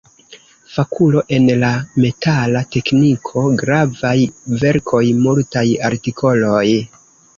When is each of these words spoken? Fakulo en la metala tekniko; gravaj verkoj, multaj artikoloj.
Fakulo 0.75 1.21
en 1.37 1.43
la 1.63 1.69
metala 2.05 2.63
tekniko; 2.77 3.43
gravaj 3.65 4.17
verkoj, 4.65 5.03
multaj 5.27 5.67
artikoloj. 5.91 6.65